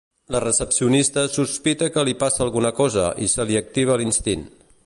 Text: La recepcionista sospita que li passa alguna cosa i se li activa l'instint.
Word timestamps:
La 0.35 0.39
recepcionista 0.43 1.25
sospita 1.35 1.91
que 1.97 2.07
li 2.09 2.17
passa 2.25 2.43
alguna 2.49 2.75
cosa 2.83 3.07
i 3.27 3.33
se 3.37 3.49
li 3.51 3.63
activa 3.65 4.01
l'instint. 4.03 4.49